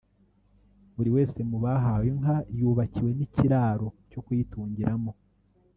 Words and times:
Buri 0.95 1.09
wese 1.15 1.39
mu 1.49 1.57
bahawe 1.63 2.05
inka 2.13 2.35
yubakiwe 2.57 3.11
n’ikiraro 3.17 3.87
cyo 4.09 4.19
kuyitungiramo 4.25 5.11